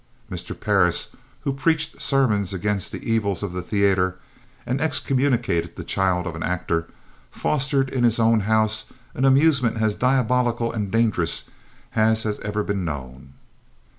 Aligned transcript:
Mr. 0.31 0.59
Parris, 0.59 1.15
who 1.41 1.53
preached 1.53 2.01
sermons 2.01 2.53
against 2.53 2.91
the 2.91 3.03
evils 3.07 3.43
of 3.43 3.53
the 3.53 3.61
theatre 3.61 4.17
and 4.65 4.81
excommunicated 4.81 5.75
the 5.75 5.83
child 5.83 6.25
of 6.25 6.35
an 6.35 6.41
actor, 6.41 6.87
fostered 7.29 7.87
in 7.87 8.03
his 8.03 8.19
own 8.19 8.39
house 8.39 8.85
an 9.13 9.25
amusement 9.25 9.77
as 9.79 9.93
diabolical 9.95 10.73
and 10.73 10.89
dangerous 10.91 11.43
as 11.95 12.23
has 12.23 12.39
ever 12.39 12.63
been 12.63 12.83
known. 12.83 13.33